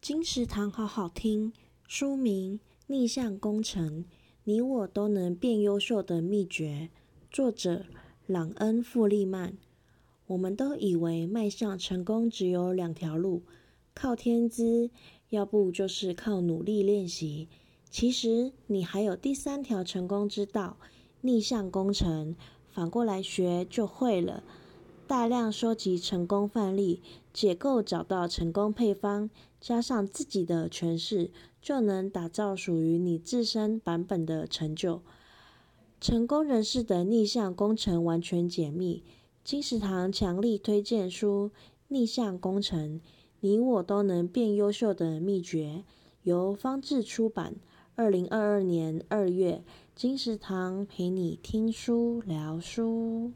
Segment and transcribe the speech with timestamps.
[0.00, 1.52] 金石堂好好听，
[1.86, 4.04] 书名《逆向工程》，
[4.44, 6.88] 你我都能变优秀的秘诀。
[7.30, 7.84] 作者：
[8.26, 9.58] 朗恩·富利曼。
[10.28, 13.42] 我们都以为迈向成功只有两条路：
[13.92, 14.90] 靠天资，
[15.28, 17.50] 要不就是靠努力练习。
[17.90, 20.78] 其实，你还有第三条成功之道——
[21.20, 22.34] 逆向工程。
[22.70, 24.42] 反过来学就会了。
[25.10, 27.02] 大量收集成功范例，
[27.32, 29.28] 解构找到成功配方，
[29.60, 35.02] 加上自己的诠释，就能打造属于你自身版本的成就。
[36.00, 39.02] 成功人士的逆向工程完全解密，
[39.42, 41.50] 金石堂强力推荐书
[41.88, 43.00] 《逆向工程》，
[43.40, 45.82] 你我都能变优秀的秘诀，
[46.22, 47.56] 由方智出版，
[47.96, 49.64] 二零二二年二月，
[49.96, 53.32] 金石堂陪你听书聊书。